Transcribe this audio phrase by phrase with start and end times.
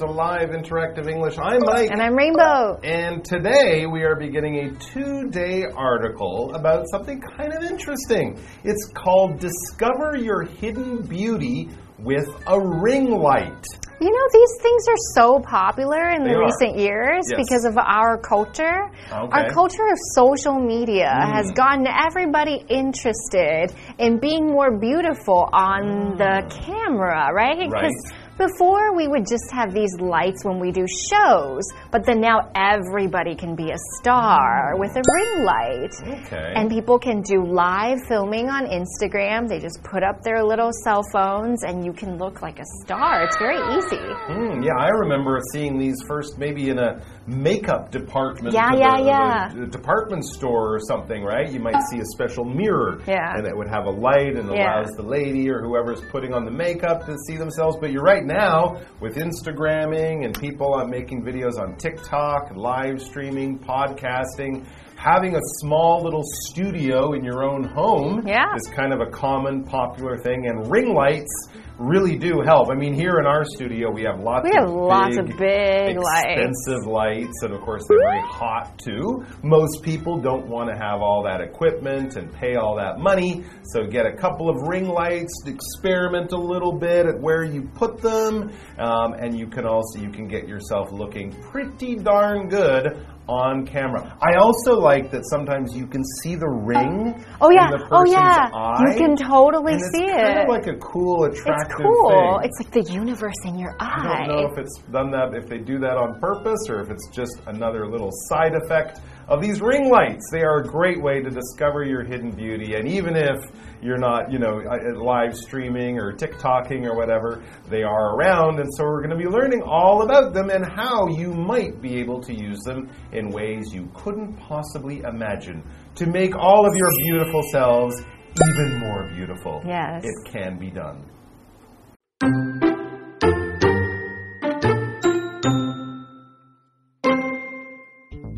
[0.00, 1.36] to Live Interactive English.
[1.38, 1.90] I'm Mike.
[1.90, 2.80] And I'm Rainbow.
[2.82, 8.38] And today we are beginning a two day article about something kind of interesting.
[8.64, 11.68] It's called Discover Your Hidden Beauty
[11.98, 13.62] with a Ring Light.
[14.00, 16.46] You know, these things are so popular in They the are.
[16.46, 17.36] recent years Yes.
[17.38, 18.88] because of our culture.
[19.12, 19.28] Okay.
[19.30, 21.32] Our culture of social media Mm.
[21.34, 27.68] has gotten everybody interested in being more beautiful on the camera, right?
[27.70, 27.92] Right.
[28.40, 33.34] Before we would just have these lights when we do shows, but then now everybody
[33.34, 35.92] can be a star with a ring light.
[36.24, 36.54] Okay.
[36.56, 39.46] And people can do live filming on Instagram.
[39.46, 43.24] They just put up their little cell phones and you can look like a star.
[43.24, 44.00] It's very easy.
[44.00, 48.52] Hmm, yeah, I remember seeing these first maybe in a makeup department.
[48.54, 49.62] Yeah, yeah, yeah.
[49.62, 51.50] a department store or something, right?
[51.50, 53.00] You might see a special mirror.
[53.06, 53.36] Yeah.
[53.36, 54.80] And it would have a light and Yeah.
[54.80, 57.76] allows the lady or whoever's putting on the makeup to see themselves.
[57.80, 63.58] But you're right now with Instagramming and people uh, making videos on TikTok, live streaming,
[63.58, 64.64] podcasting.
[64.96, 68.54] Having a small little studio in your own home Yeah.
[68.54, 71.48] is kind of a common, popular thing, and ring lights
[71.80, 72.68] really do help.
[72.70, 75.96] I mean, here in our studio, we have lots We of have lots of big
[75.96, 76.26] lights.
[76.26, 79.24] expensive lights, and of course, they're very hot too.
[79.42, 83.86] Most people don't want to have all that equipment and pay all that money, so
[83.86, 88.52] get a couple of ring lights, experiment a little bit at where you put them,
[88.78, 94.16] um, and you can also you can get yourself looking pretty darn good on camera.
[94.20, 96.66] I also like that sometimes you can see the oh.
[96.66, 97.24] ring.
[97.40, 97.70] Oh yeah.
[97.90, 98.50] Oh yeah.
[98.52, 100.42] eye, You can totally and it's see kind it.
[100.42, 102.40] of like a cool, attractive it's cool.
[102.40, 102.50] thing.
[102.50, 104.24] It's like the universe in your eye.
[104.24, 106.90] I don't know if it's done that, if they do that on purpose, or if
[106.90, 110.24] it's just another little side effect of these ring lights.
[110.30, 113.38] They are a great way to discover your hidden beauty, and even if
[113.82, 118.68] you're not, you know, uh, live streaming or TikToking or whatever, they are around, and
[118.74, 122.20] so we're going to be learning all about them and how you might be able
[122.20, 125.62] to use them in ways you couldn't possibly imagine
[125.94, 129.62] to make all of your beautiful selves even more beautiful.
[129.66, 130.04] Yes.
[130.04, 131.04] It can be done.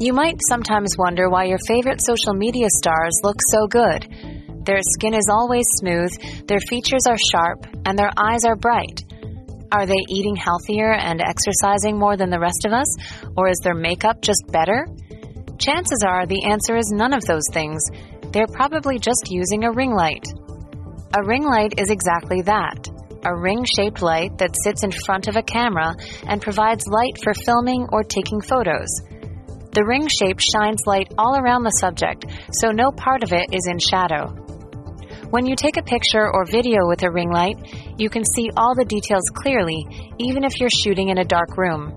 [0.02, 4.08] You might sometimes wonder why your favorite social media stars look so good.
[4.66, 6.10] Their skin is always smooth,
[6.48, 9.04] their features are sharp, and their eyes are bright.
[9.70, 12.88] Are they eating healthier and exercising more than the rest of us,
[13.36, 14.88] or is their makeup just better?
[15.58, 17.80] Chances are the answer is none of those things.
[18.32, 20.26] They're probably just using a ring light.
[21.16, 22.88] A ring light is exactly that
[23.24, 25.94] a ring shaped light that sits in front of a camera
[26.26, 28.88] and provides light for filming or taking photos.
[29.72, 32.26] The ring shape shines light all around the subject,
[32.60, 34.28] so no part of it is in shadow.
[35.30, 37.56] When you take a picture or video with a ring light,
[37.96, 39.86] you can see all the details clearly,
[40.18, 41.96] even if you're shooting in a dark room.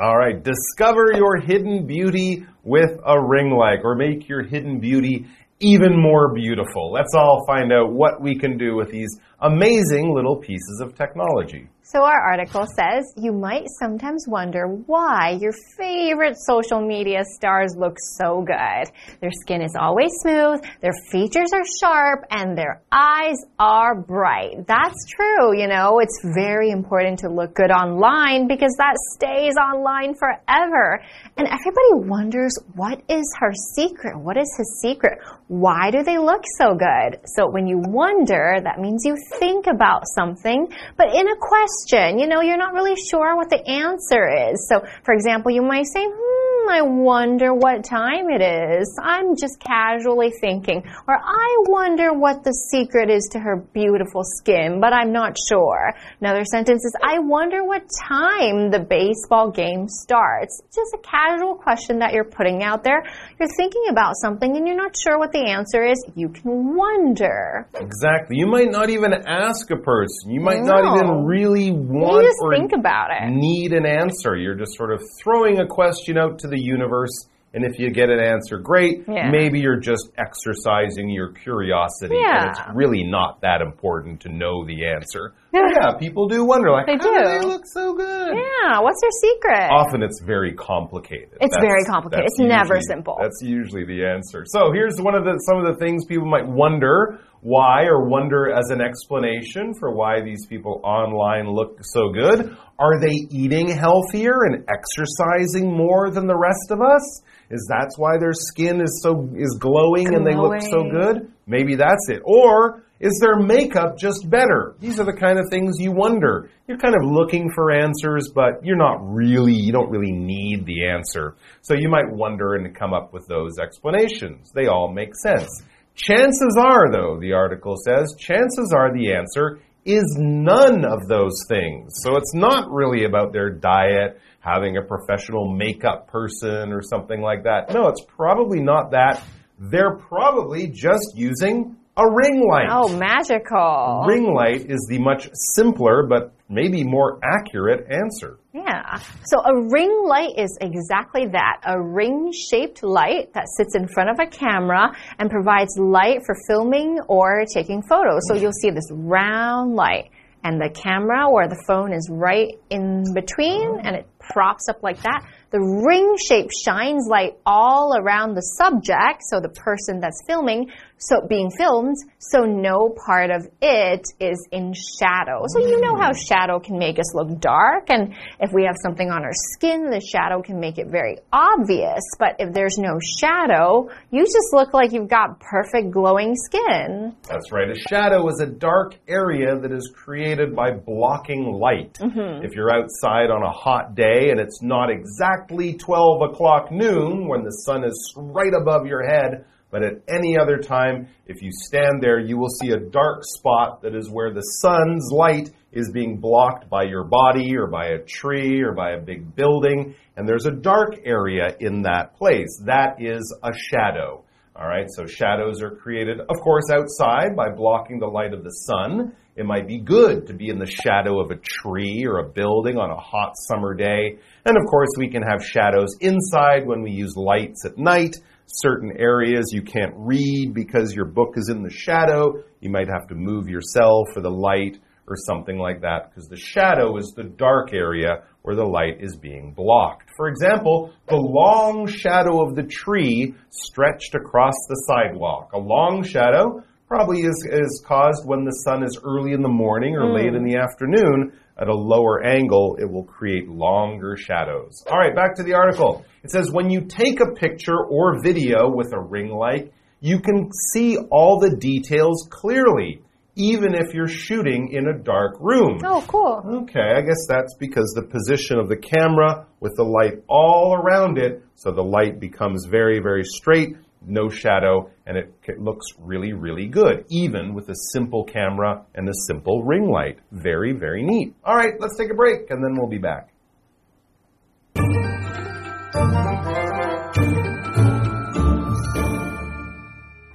[0.00, 5.28] All right, discover your hidden beauty with a ring light or make your hidden beauty
[5.60, 6.92] even more beautiful.
[6.92, 9.08] Let's all find out what we can do with these
[9.40, 11.68] amazing little pieces of technology.
[11.90, 17.96] So, our article says you might sometimes wonder why your favorite social media stars look
[18.18, 18.92] so good.
[19.22, 24.66] Their skin is always smooth, their features are sharp, and their eyes are bright.
[24.66, 30.12] That's true, you know, it's very important to look good online because that stays online
[30.12, 31.02] forever.
[31.38, 34.18] And everybody wonders what is her secret?
[34.18, 35.20] What is his secret?
[35.46, 37.20] Why do they look so good?
[37.34, 40.68] So, when you wonder, that means you think about something,
[40.98, 41.77] but in a question,
[42.18, 44.66] you know, you're not really sure what the answer is.
[44.68, 48.98] So, for example, you might say, hmm, I wonder what time it is.
[49.02, 50.82] I'm just casually thinking.
[51.08, 55.92] Or I wonder what the secret is to her beautiful skin, but I'm not sure.
[56.20, 60.62] Another sentence is, I wonder what time the baseball game starts.
[60.74, 63.02] Just a casual question that you're putting out there.
[63.40, 65.96] You're thinking about something and you're not sure what the answer is.
[66.14, 67.66] You can wonder.
[67.74, 68.36] Exactly.
[68.36, 70.30] You might not even ask a person.
[70.30, 73.30] You might not even really You want just or think about it.
[73.30, 74.36] need an answer.
[74.36, 77.28] You're just sort of throwing a question out to the universe.
[77.54, 79.04] And if you get an answer, great.
[79.08, 79.30] Yeah.
[79.30, 82.16] Maybe you're just exercising your curiosity.
[82.16, 85.32] And it's really not that important to know the answer.
[85.52, 87.24] yeah, people do wonder, like, They oh, how do.
[87.24, 87.40] do.
[87.40, 88.36] they look so good?
[88.36, 89.70] Yeah, what's their secret?
[89.72, 91.38] Often it's very complicated.
[91.40, 92.26] It's very complicated.
[92.26, 93.16] that's It's never simple.
[93.18, 94.44] That's usually the answer.
[94.46, 98.50] So here's one of the some of the things people might wonder why or wonder
[98.50, 102.56] as an explanation for why these people online look so good.
[102.78, 107.22] Are they eating healthier and exercising more than the rest of us?
[107.50, 111.32] Is that's why their skin is so is glowing, and they look so good?
[111.46, 112.20] Maybe that's it.
[112.24, 114.74] Or is their makeup just better?
[114.80, 116.50] These are the kind of things you wonder.
[116.66, 120.86] You're kind of looking for answers, but you're not really, you don't really need the
[120.88, 121.36] answer.
[121.62, 124.50] So you might wonder and come up with those explanations.
[124.52, 125.48] They all make sense.
[125.98, 131.92] Chances are, though, the article says, chances are the answer is none of those things.
[132.02, 137.42] So it's not really about their diet, having a professional makeup person or something like
[137.44, 137.74] that.
[137.74, 139.22] No, it's probably not that.
[139.58, 142.68] They're probably just using a ring light.
[142.70, 144.04] oh, magical.
[144.06, 148.38] Ring light is the much simpler but maybe more accurate answer.
[148.54, 149.00] Yeah.
[149.26, 154.10] So a ring light is exactly that a ring shaped light that sits in front
[154.10, 158.22] of a camera and provides light for filming or taking photos.
[158.28, 160.10] So you'll see this round light,
[160.44, 165.02] and the camera or the phone is right in between and it props up like
[165.02, 165.26] that.
[165.50, 171.26] The ring shape shines light all around the subject, so the person that's filming, so
[171.28, 175.44] being filmed, so no part of it is in shadow.
[175.48, 179.10] So you know how shadow can make us look dark, and if we have something
[179.10, 182.02] on our skin, the shadow can make it very obvious.
[182.18, 187.14] But if there's no shadow, you just look like you've got perfect glowing skin.
[187.28, 187.70] That's right.
[187.70, 191.94] A shadow is a dark area that is created by blocking light.
[191.94, 192.44] Mm-hmm.
[192.44, 197.44] If you're outside on a hot day and it's not exactly 12 o'clock noon when
[197.44, 202.02] the sun is right above your head, but at any other time, if you stand
[202.02, 206.18] there, you will see a dark spot that is where the sun's light is being
[206.18, 210.46] blocked by your body or by a tree or by a big building, and there's
[210.46, 212.60] a dark area in that place.
[212.64, 214.24] That is a shadow.
[214.56, 218.50] All right, so shadows are created, of course, outside by blocking the light of the
[218.50, 219.14] sun.
[219.36, 222.76] It might be good to be in the shadow of a tree or a building
[222.76, 224.18] on a hot summer day.
[224.44, 228.16] And of course, we can have shadows inside when we use lights at night.
[228.50, 232.42] Certain areas you can't read because your book is in the shadow.
[232.60, 236.36] You might have to move yourself for the light or something like that because the
[236.36, 240.08] shadow is the dark area where the light is being blocked.
[240.16, 245.50] For example, the long shadow of the tree stretched across the sidewalk.
[245.52, 249.94] A long shadow probably is, is caused when the sun is early in the morning
[249.94, 250.48] or late in hmm.
[250.48, 251.32] the afternoon.
[251.60, 254.84] At a lower angle, it will create longer shadows.
[254.88, 256.04] All right, back to the article.
[256.22, 260.50] It says when you take a picture or video with a ring light, you can
[260.72, 263.02] see all the details clearly,
[263.34, 265.80] even if you're shooting in a dark room.
[265.84, 266.62] Oh, cool.
[266.62, 271.18] Okay, I guess that's because the position of the camera with the light all around
[271.18, 276.32] it, so the light becomes very, very straight, no shadow, and it c- looks really,
[276.32, 280.18] really good, even with a simple camera and a simple ring light.
[280.32, 281.34] Very, very neat.
[281.44, 283.30] All right, let's take a break, and then we'll be back.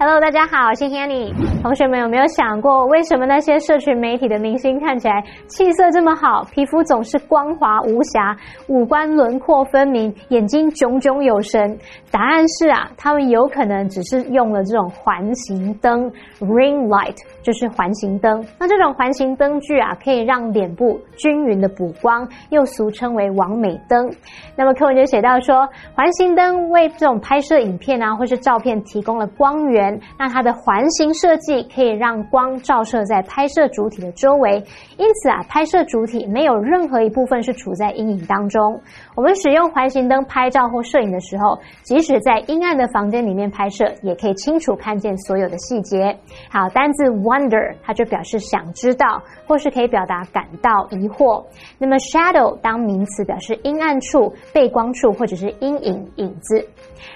[0.05, 1.31] Hello，大家好，我是 Hanny。
[1.62, 8.36] 同学们有没有想过，为什么那些社群媒体的明星看起来气色这么好，皮肤总是光滑无瑕，
[8.67, 11.79] 五官轮廓分明，眼睛炯炯有神？
[12.12, 18.44] 答案是啊，他们有可能只是用了这种环形灯 （ring light），就是环形灯。
[18.60, 24.10] 那这种环形灯具啊，可以让脸部均匀的补光，又俗称为完美灯。
[24.56, 30.00] 那么课文就写到说，环形灯为这种拍摄影片啊或是照片提供了光源。
[30.18, 34.64] 那它的环形设计可以让光照射在拍摄主体的周围，
[34.98, 38.80] 因此啊，拍摄主体没有任何一部分是处在阴影当中。
[39.16, 46.18] 我们使用环形灯拍照或摄影的时候，即使在阴暗的房间里面拍摄，也可以清楚看见所有的细节。
[46.50, 51.44] 好，单字 wonder 它就表示想知道，或是可以表达感到疑惑。
[51.78, 56.66] 那么 shadow 当名词表示阴暗处、背光处或者是阴影、影子。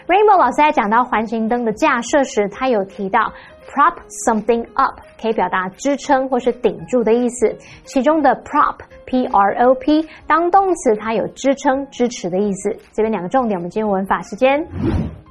[0.08, 3.32] Rainbow 老师在讲到环形灯的架设时，他有提到
[3.68, 3.96] prop
[4.26, 7.56] something up 可以表达支撑或是顶住的意思。
[7.84, 12.76] 其中的 prop p r o p 当动词，它有支撑、支持的意思。
[12.94, 14.66] 这边两个重点，我们进入文法时间。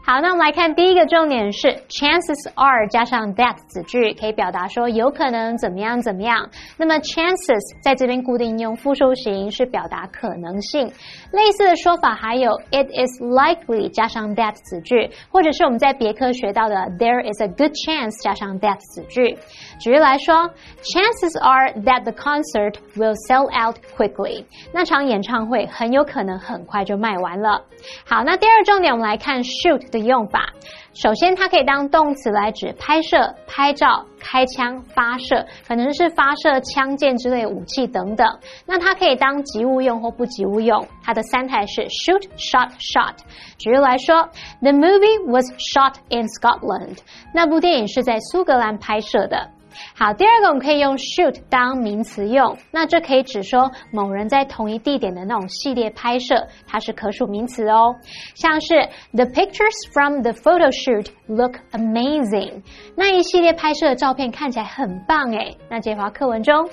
[0.06, 6.48] 好，那我们来看第一个重点是 chances are 加上 that 子句，可以表达说有可能怎么样怎么样。
[6.78, 10.86] 那么 chances 在这边固定用复数形，是表达可能性。
[11.32, 19.36] 类似的说法还有 it is likely 加上 that 子句，或者是我们在别科学到的 there is a good chance 加上 that 子句。
[19.80, 20.48] 举例来说
[20.84, 24.44] ，chances are that the concert will sell out quickly。
[24.72, 27.60] 那场演唱会很有可能很快就卖完了。
[28.04, 29.86] 好，那第二重点我们来看 shoot。
[29.90, 30.48] 的用法，
[30.94, 38.26] 首先它可以当动词来指拍摄、拍照、开枪、发射，可能是发射枪剑之类武器等等。
[38.66, 40.86] 那它可以当及物用或不及物用。
[41.04, 43.14] 它的三态是 shoot、shot、shot。
[43.58, 44.28] 举例来说
[44.60, 46.98] ，The movie was shot in Scotland。
[47.32, 49.50] 那部电影是在苏格兰拍摄的。
[49.95, 57.95] 好，第二个我们可以用 shoot 当名词用，那这可以指说某人在同一地点的那种系列拍摄，它是可数名词哦。
[58.35, 62.63] 像是 The pictures from the photo shoot look amazing，
[62.97, 65.57] 那一系列拍摄的照片看起来很棒诶。
[65.69, 66.69] 那这话课文中。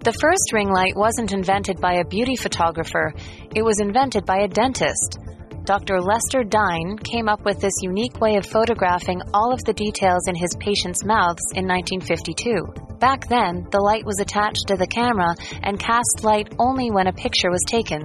[0.00, 3.12] The first ring light wasn't invented by a beauty photographer,
[3.54, 5.20] it was invented by a dentist.
[5.65, 6.01] Dr.
[6.01, 10.35] Lester Dine came up with this unique way of photographing all of the details in
[10.35, 12.99] his patients' mouths in 1952.
[12.99, 17.13] Back then, the light was attached to the camera and cast light only when a
[17.13, 18.01] picture was taken.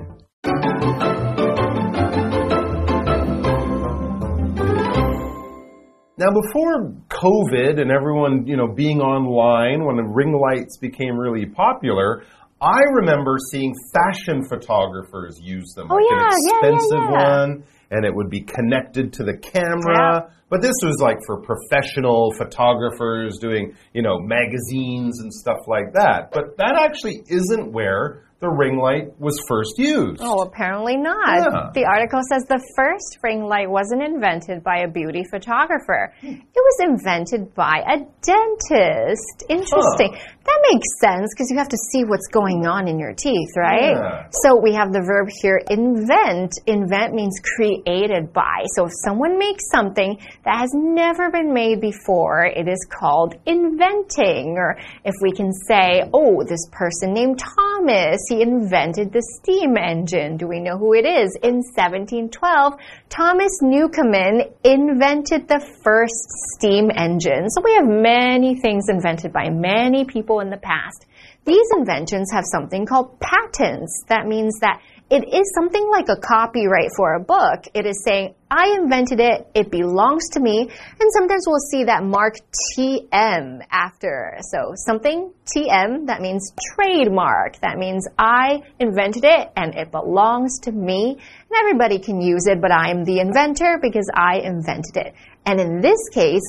[6.16, 11.46] Now, before COVID and everyone, you know, being online when the ring lights became really
[11.46, 12.22] popular,
[12.60, 15.88] I remember seeing fashion photographers use them.
[15.90, 17.38] Oh, like yeah, an expensive yeah, yeah.
[17.38, 20.32] one, and it would be connected to the camera.
[20.50, 26.30] But this was like for professional photographers doing, you know, magazines and stuff like that.
[26.32, 30.20] But that actually isn't where the ring light was first used.
[30.22, 31.42] Oh, apparently not.
[31.42, 31.70] Yeah.
[31.74, 36.14] The article says the first ring light wasn't invented by a beauty photographer.
[36.22, 39.42] It was invented by a dentist.
[39.48, 40.14] Interesting.
[40.14, 43.98] That makes sense because you have to see what's going on in your teeth, right?
[43.98, 44.28] Yeah.
[44.46, 46.52] So we have the verb here invent.
[46.66, 48.64] Invent means created by.
[48.76, 54.54] So if someone makes something that has never been made before, it is called inventing.
[54.56, 60.36] Or if we can say, oh, this person named Thomas, he invented the steam engine.
[60.36, 61.36] Do we know who it is?
[61.42, 62.74] In 1712,
[63.08, 67.50] Thomas Newcomen invented the first steam engine.
[67.50, 71.06] So we have many things invented by many people in the past.
[71.44, 74.04] These inventions have something called patents.
[74.08, 77.64] That means that it is something like a copyright for a book.
[77.72, 82.02] It is saying, I invented it, it belongs to me, and sometimes we'll see that
[82.02, 82.36] mark
[82.76, 84.38] TM after.
[84.50, 87.58] So something TM, that means trademark.
[87.60, 91.18] That means I invented it and it belongs to me.
[91.18, 95.14] And everybody can use it, but I'm the inventor because I invented it.
[95.46, 96.42] And in this case,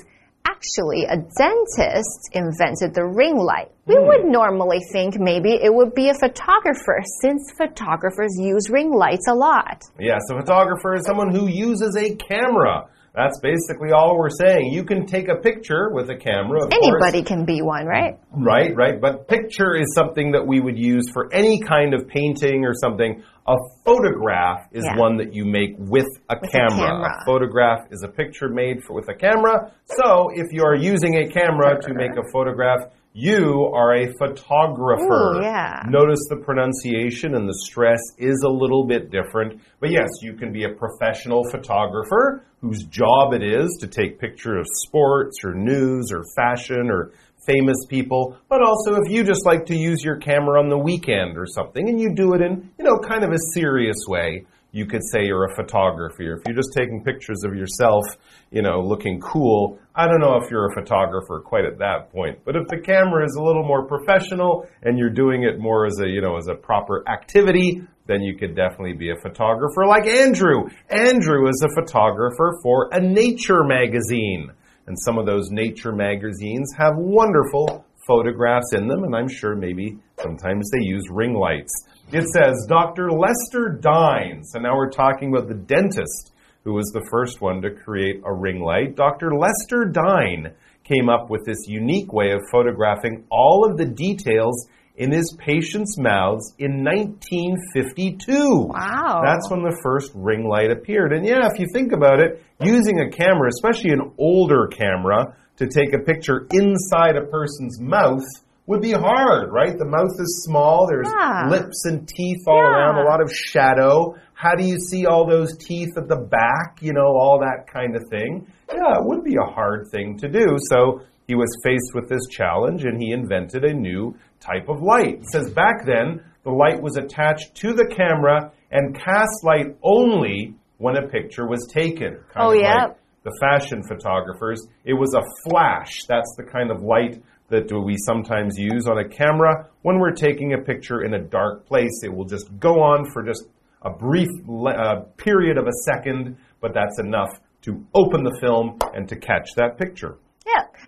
[0.60, 3.72] actually a dentist invented the ring light.
[3.86, 4.08] We hmm.
[4.08, 9.34] would normally think maybe it would be a photographer since photographers use ring lights a
[9.34, 9.84] lot.
[10.00, 12.88] Yes, a photographer is someone who uses a camera.
[13.16, 14.72] That's basically all we're saying.
[14.72, 16.66] You can take a picture with a camera.
[16.66, 17.28] Of Anybody course.
[17.28, 18.18] can be one, right?
[18.32, 19.02] Right, right.
[19.02, 23.24] But picture is something that we would use for any kind of painting or something.
[23.48, 24.98] A photograph is Yeah.
[24.98, 26.70] one that you make with a With a camera.
[26.88, 27.16] camera.
[27.26, 29.72] photograph is a picture made for, with a camera.
[29.86, 32.82] So if you are using a camera to make a photograph,
[33.14, 35.38] you are a photographer.
[35.38, 35.84] Ooh, yeah.
[35.90, 39.62] Notice the pronunciation and the stress is a little bit different.
[39.80, 44.60] But yes, you can be a professional photographer whose job it is to take pictures
[44.60, 47.12] of sports or news or fashion or
[47.48, 48.38] famous people.
[48.48, 51.90] But also if you just like to use your camera on the weekend or something
[51.90, 55.26] and you do it in, you know, kind of a serious way, you could say
[55.26, 56.22] you're a photographer.
[56.22, 58.04] If you're just taking pictures of yourself,
[58.52, 62.40] you know, looking cool, I don't know if you're a photographer quite at that point.
[62.46, 66.00] But if the camera is a little more professional and you're doing it more as
[66.00, 70.06] a, you know, as a proper activity, then you could definitely be a photographer like
[70.06, 70.70] Andrew.
[70.90, 74.52] Andrew is a photographer for a nature magazine.
[74.86, 79.96] And some of those nature magazines have wonderful photographs in them, and I'm sure maybe
[80.20, 81.72] sometimes they use ring lights.
[82.12, 83.12] It says Dr.
[83.12, 84.42] Lester Dine.
[84.44, 88.34] So now we're talking about the dentist who was the first one to create a
[88.34, 88.96] ring light.
[88.96, 89.32] Dr.
[89.38, 95.12] Lester Dine came up with this unique way of photographing all of the details in
[95.12, 98.68] his patients' mouths in 1952.
[98.68, 99.22] Wow.
[99.24, 101.14] That's when the first ring light appeared.
[101.14, 105.68] And yeah, if you think about it, using a camera, especially an older camera, to
[105.68, 108.24] take a picture inside a person's mouth
[108.66, 109.78] would be hard, right?
[109.78, 111.48] The mouth is small, there's Yeah.
[111.50, 112.70] lips and teeth all Yeah.
[112.70, 114.16] around, a lot of shadow.
[114.34, 116.78] How do you see all those teeth at the back?
[116.82, 118.46] You know, all that kind of thing.
[118.74, 120.58] Yeah, it would be a hard thing to do.
[120.70, 125.16] So he was faced with this challenge and he invented a new type of light.
[125.20, 130.54] It says back then, the light was attached to the camera and cast light only
[130.78, 132.18] when a picture was taken.
[132.36, 132.76] Oh, yeah.
[132.86, 134.66] like the fashion photographers.
[134.86, 136.04] It was a flash.
[136.08, 140.54] That's the kind of light that we sometimes use on a camera when we're taking
[140.54, 142.02] a picture in a dark place.
[142.04, 143.46] It will just go on for just
[143.82, 147.30] a brief uh, period of a second, but that's enough
[147.62, 150.18] to open the film and to catch that picture.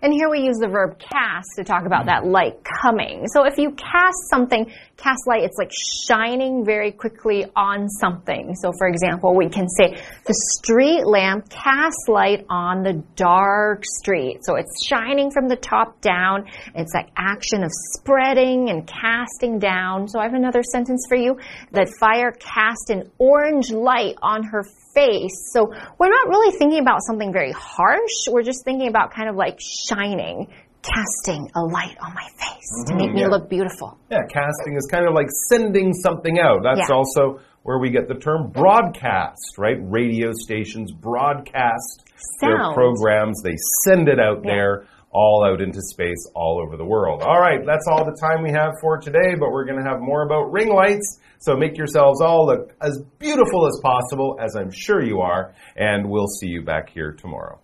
[0.02, 3.28] And here we use the verb cast to talk about that light coming.
[3.28, 4.66] So if you cast something,
[4.96, 5.70] cast light, it's like
[6.08, 8.56] shining very quickly on something.
[8.56, 14.40] So for example, we can say the street lamp casts light on the dark street.
[14.42, 16.46] So it's shining from the top down.
[16.74, 20.08] It's that action of spreading and casting down.
[20.08, 21.38] So I have another sentence for you.
[21.70, 24.64] That fire cast an orange light on her
[24.94, 25.50] face.
[25.52, 28.28] So we're not really thinking about something very harsh.
[28.30, 30.48] We're just thinking about kind of like shining,
[30.82, 33.16] casting a light on my face to make mm-hmm.
[33.16, 33.98] me look beautiful.
[34.10, 36.62] Yeah, casting is kind of like sending something out.
[36.62, 36.94] That's Yeah.
[36.94, 39.78] also where we get the term broadcast, right?
[39.80, 42.02] Radio stations broadcast
[42.40, 44.84] their programs, they send it out there.
[45.12, 47.22] All out into space, all over the world.
[47.22, 50.00] All right, that's all the time we have for today, but we're going to have
[50.00, 51.20] more about ring lights.
[51.38, 56.08] So make yourselves all look as beautiful as possible, as I'm sure you are, and
[56.08, 57.58] we'll see you back here tomorrow.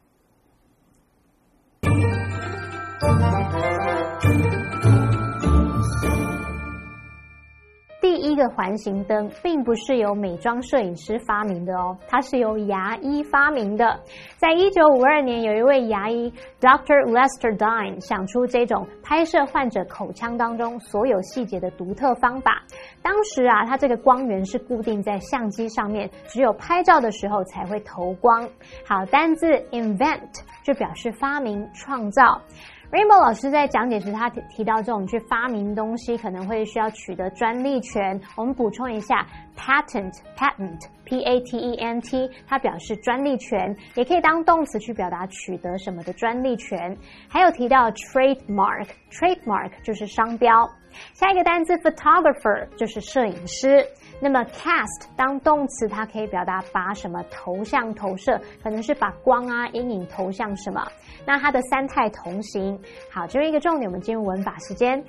[8.19, 13.99] 一个环形灯并不是由美妆摄影师发明的哦，它是由牙医发明的。
[14.37, 17.05] 在一九五二年，有一位牙医 Dr.
[17.11, 22.63] Lester Dine 想出这种拍摄患者口腔当中所有细节的独特方法。
[23.03, 28.49] 当时啊，它这个光源是固定在相机上面，只有拍照的时候才会投光。
[28.87, 30.21] 好，单字 invent
[30.65, 32.41] 就表示发明、创造。
[32.91, 38.19] Rainbow 老师在讲解时，他提提到这种去发明东西可能会需要取得专利权。
[38.35, 39.27] 我们补充一下
[39.59, 46.97] ，patent，patent，p a t e n t，它表示专利权，也可以当动词去表达取得什么的专利权。
[47.29, 50.67] 还有提到 trademark，trademark 就是商标。
[51.13, 53.85] 下一个单词 photographer 就是摄影师。
[54.21, 60.85] 那么 cast 当动词，它可以表达把什么投向、投射，可能是把光啊、阴影投向什么。
[61.25, 62.77] 那它的三态同形。
[63.13, 65.01] 好，这是一个重点，我们进入文法时间。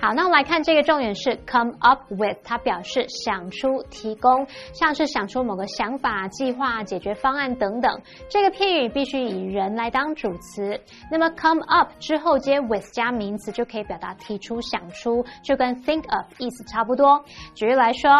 [0.00, 8.00] 好，那我们来看这个重点是 come up with，它表示想出、提供，像是想出某个想法、计划、解决方案等等。
[8.28, 10.80] 这个片语必须以人来当主词。
[11.10, 17.24] 那么 come up 之后接 with 加名词，就可以表达提出、想出，就跟 think of 意思差不多。
[17.54, 18.10] 举例来说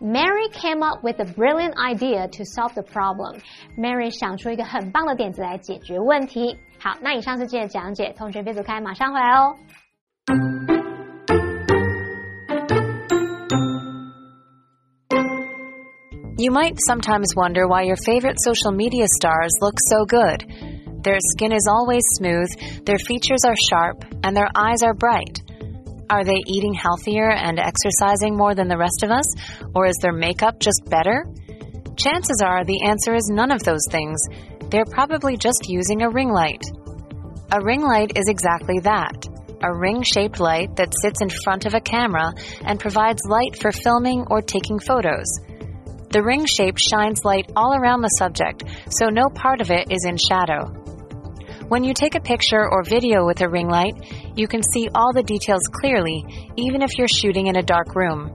[0.00, 3.40] ，Mary came up with a brilliant idea to solve the problem。
[3.76, 6.58] Mary 想出一个很棒的点子来解决问题。
[6.78, 9.56] 好，那以上是今天的讲解，同学别走开，马上回来哦。
[16.46, 20.44] You might sometimes wonder why your favorite social media stars look so good.
[21.02, 25.42] Their skin is always smooth, their features are sharp, and their eyes are bright.
[26.08, 29.24] Are they eating healthier and exercising more than the rest of us?
[29.74, 31.26] Or is their makeup just better?
[31.96, 34.20] Chances are the answer is none of those things.
[34.70, 36.62] They're probably just using a ring light.
[37.50, 39.26] A ring light is exactly that
[39.64, 42.30] a ring shaped light that sits in front of a camera
[42.60, 45.26] and provides light for filming or taking photos.
[46.16, 50.06] The ring shape shines light all around the subject, so no part of it is
[50.08, 50.64] in shadow.
[51.68, 53.92] When you take a picture or video with a ring light,
[54.34, 56.24] you can see all the details clearly,
[56.56, 58.32] even if you're shooting in a dark room.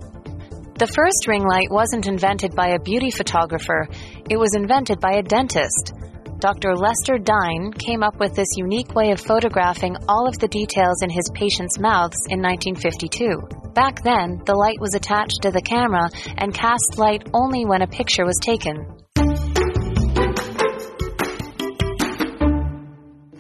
[0.78, 3.88] The first ring light wasn't invented by a beauty photographer,
[4.30, 5.94] it was invented by a dentist.
[6.42, 6.76] Dr.
[6.76, 11.12] Lester Dine came up with this unique way of photographing all of the details in
[11.12, 13.72] his patients' mouths in 1952.
[13.76, 17.88] Back then, the light was attached to the camera and cast light only when a
[17.88, 18.88] picture was taken.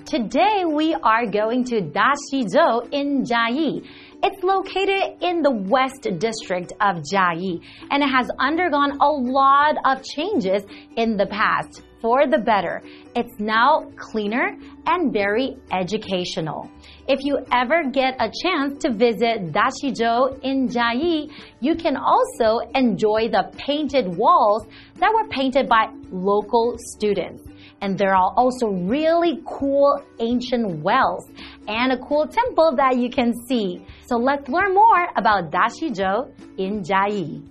[0.06, 3.88] Today we are going to Dashizhou in Jiayi.
[4.24, 10.04] It's located in the West District of Jiayi and it has undergone a lot of
[10.04, 10.62] changes
[10.96, 12.84] in the past for the better.
[13.16, 14.56] It's now cleaner
[14.86, 16.70] and very educational.
[17.08, 23.30] If you ever get a chance to visit Dashizhou in Jiayi, you can also enjoy
[23.30, 27.51] the painted walls that were painted by local students.
[27.82, 31.28] And there are also really cool ancient wells
[31.68, 33.84] and a cool temple that you can see.
[34.06, 37.42] So let's learn more about Dashizhou in Jiayi.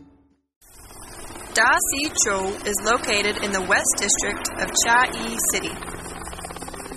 [1.51, 5.75] Dasichou is located in the West District of Chiayi City.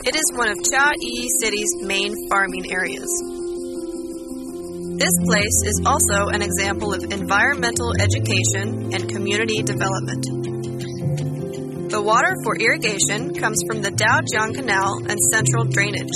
[0.06, 3.10] It is one of Chiayi City's main farming areas.
[5.00, 10.53] This place is also an example of environmental education and community development.
[11.94, 16.10] The water for irrigation comes from the Daojiang Canal and central drainage.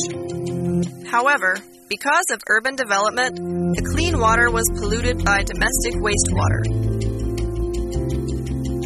[1.05, 1.53] However,
[1.85, 3.37] because of urban development,
[3.77, 6.65] the clean water was polluted by domestic wastewater.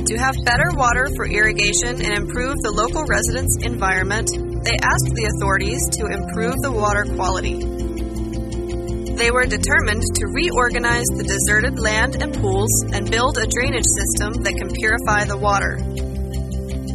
[0.04, 4.28] To have better water for irrigation and improve the local residents' environment,
[4.68, 7.56] they asked the authorities to improve the water quality.
[9.16, 14.44] They were determined to reorganize the deserted land and pools and build a drainage system
[14.44, 15.80] that can purify the water.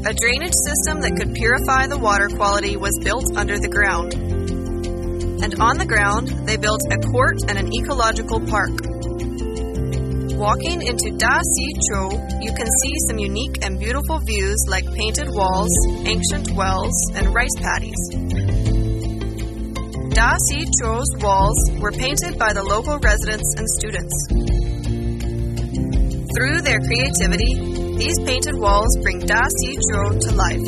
[0.07, 4.15] A drainage system that could purify the water quality was built under the ground.
[4.15, 8.71] And on the ground, they built a court and an ecological park.
[10.39, 15.27] Walking into Da Si Chou, you can see some unique and beautiful views like painted
[15.27, 15.75] walls,
[16.07, 17.99] ancient wells, and rice paddies.
[20.15, 24.15] Da Si Chou's walls were painted by the local residents and students.
[26.31, 30.67] Through their creativity, these painted walls bring Da Si Chou to life.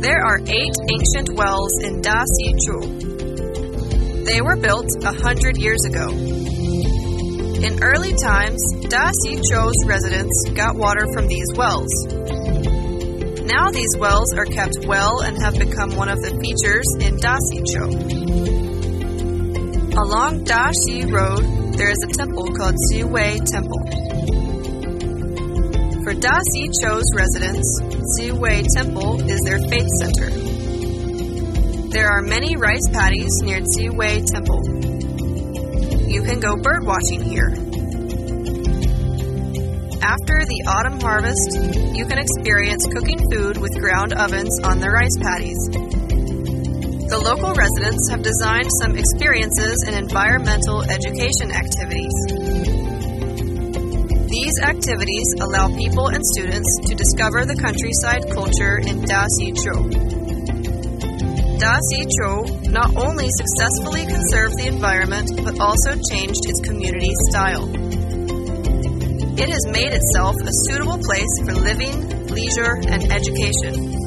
[0.00, 4.24] There are eight ancient wells in Da Si Chou.
[4.24, 6.08] They were built a hundred years ago.
[6.08, 11.90] In early times, Da Si Chou's residents got water from these wells.
[13.44, 17.36] Now these wells are kept well and have become one of the features in Da
[17.50, 17.86] Si Chou.
[19.98, 24.05] Along Da Si Road, there is a temple called Ziwei Temple.
[26.06, 27.82] For Da Si Chou's residents,
[28.14, 30.30] Ziwei Temple is their faith center.
[31.90, 34.86] There are many rice paddies near Ziwei Temple
[36.16, 37.52] you can go bird watching here.
[40.00, 41.60] After the autumn harvest,
[41.92, 45.60] you can experience cooking food with ground ovens on the rice paddies.
[47.10, 52.16] The local residents have designed some experiences and environmental education activities.
[54.56, 59.84] These activities allow people and students to discover the countryside culture in Da Si Chou.
[61.60, 67.68] Da Si Chou not only successfully conserved the environment but also changed its community style.
[69.36, 74.05] It has made itself a suitable place for living, leisure, and education.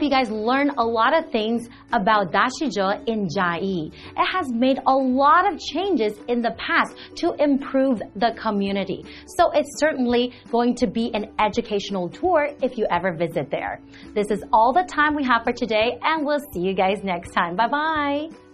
[0.00, 3.92] Hope you guys learned a lot of things about Dashizhou in Jiayi.
[3.92, 9.04] It has made a lot of changes in the past to improve the community.
[9.36, 13.82] So it's certainly going to be an educational tour if you ever visit there.
[14.14, 17.32] This is all the time we have for today and we'll see you guys next
[17.32, 17.54] time.
[17.54, 18.49] Bye bye.